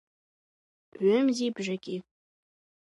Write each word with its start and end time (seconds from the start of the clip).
Ҩымзи 1.07 1.47
бжаки! 1.55 1.95